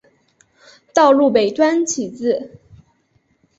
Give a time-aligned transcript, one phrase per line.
[0.95, 2.57] 道路北端起自。